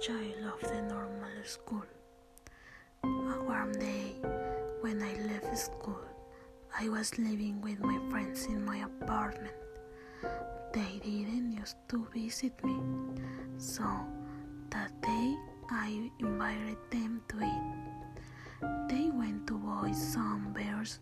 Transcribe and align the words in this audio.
child 0.00 0.52
of 0.52 0.60
the 0.68 0.82
normal 0.82 1.36
school. 1.44 1.84
A 3.04 3.42
warm 3.42 3.72
day 3.72 4.14
when 4.80 5.02
I 5.02 5.14
left 5.28 5.56
school, 5.58 6.00
I 6.78 6.88
was 6.88 7.18
living 7.18 7.60
with 7.60 7.80
my 7.80 7.98
friends 8.10 8.46
in 8.46 8.64
my 8.64 8.78
apartment. 8.84 9.54
They 10.72 11.00
didn't 11.02 11.52
used 11.52 11.76
to 11.90 12.06
visit 12.14 12.52
me, 12.64 12.76
so 13.58 13.84
that 14.70 14.90
day 15.02 15.36
I 15.70 16.10
invited 16.18 16.78
them 16.90 17.22
to 17.28 17.36
eat. 17.44 17.84
They 18.88 19.10
went 19.10 19.46
to 19.48 19.58
boil 19.58 19.94
some 19.94 20.52
bears 20.52 20.98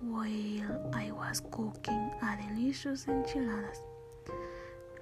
while 0.00 0.90
I 0.94 1.10
was 1.10 1.40
cooking 1.50 2.10
a 2.22 2.38
delicious 2.48 3.06
enchiladas. 3.08 3.80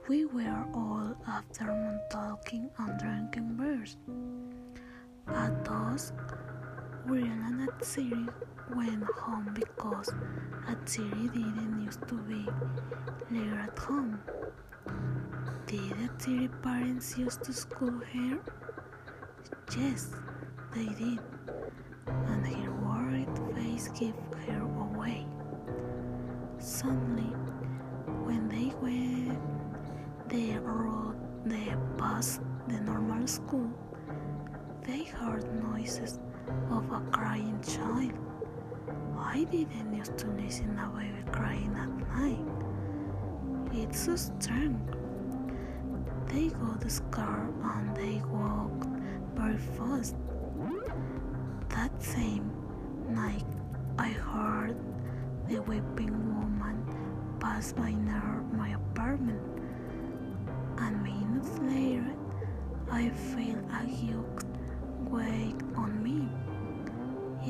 We 0.09 0.25
were 0.25 0.65
all 0.73 1.15
afternoon 1.29 2.01
talking 2.11 2.71
and 2.79 2.99
drinking 2.99 3.57
beers. 3.59 3.99
At 5.27 5.65
dusk, 5.67 6.15
Brian 7.07 7.61
and 7.61 7.85
Siri 7.85 8.27
went 8.75 9.05
home 9.05 9.53
because 9.53 10.11
Siri 10.89 11.29
didn't 11.29 11.85
used 11.85 12.09
to 12.09 12.15
be 12.15 12.49
there 13.31 13.59
at 13.61 13.79
home. 13.79 14.19
Did 15.67 15.93
Siri 16.19 16.49
parents 16.63 17.19
used 17.19 17.45
to 17.45 17.53
school 17.53 18.01
her? 18.15 18.39
Yes, 19.77 20.09
they 20.75 20.87
did, 20.87 21.19
and 22.07 22.47
her 22.47 22.73
worried 22.81 23.29
face 23.55 23.89
gave 23.89 24.15
her 24.47 24.63
away. 24.63 25.27
Suddenly, 26.59 27.38
the 30.29 30.59
road 30.59 31.17
they 31.45 31.75
passed 31.97 32.41
the 32.69 32.81
normal 32.81 33.27
school, 33.27 33.71
they 34.83 35.05
heard 35.05 35.45
noises 35.63 36.19
of 36.71 36.91
a 36.93 37.01
crying 37.11 37.59
child. 37.63 38.13
I 39.19 39.45
didn't 39.45 39.95
used 39.95 40.17
to 40.19 40.27
listen 40.29 40.79
a 40.79 40.89
baby 40.89 41.23
crying 41.33 41.75
at 41.77 41.91
night. 42.17 42.39
It's 43.73 44.01
so 44.01 44.17
strange. 44.17 44.79
They 46.27 46.49
got 46.49 46.91
scared 46.91 47.55
and 47.63 47.97
they 47.97 48.23
walked 48.31 48.87
very 49.35 49.59
fast. 49.59 50.15
That 51.71 52.03
same 52.03 52.51
night, 53.09 53.45
I 53.99 54.09
heard 54.09 54.77
the 55.49 55.63
weeping 55.63 56.13
woman 56.35 56.85
pass 57.41 57.73
by 57.73 57.93
near 57.93 58.43
my 58.53 58.71
apartment, 58.71 59.41
and 60.81 61.03
minutes 61.03 61.59
later, 61.59 62.15
I 62.91 63.11
felt 63.11 63.65
a 63.73 63.85
huge 63.87 64.45
weight 65.11 65.61
on 65.77 66.03
me. 66.03 66.29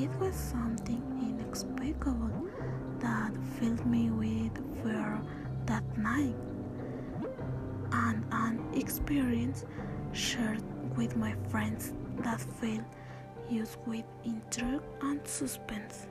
It 0.01 0.09
was 0.19 0.35
something 0.35 1.01
inexplicable 1.21 2.47
that 2.99 3.31
filled 3.59 3.85
me 3.85 4.09
with 4.11 4.55
fear 4.83 5.21
that 5.65 5.83
night, 5.97 6.35
and 7.91 8.23
an 8.31 8.59
experience 8.73 9.65
shared 10.11 10.63
with 10.97 11.15
my 11.15 11.33
friends 11.49 11.93
that 12.19 12.41
filled 12.41 12.85
us 13.51 13.77
with 13.85 14.05
intrigue 14.23 14.81
and 15.01 15.25
suspense. 15.27 16.07